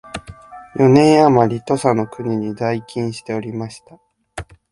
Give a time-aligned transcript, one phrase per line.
[0.75, 3.99] 四年あまり土佐の国に在勤しておりました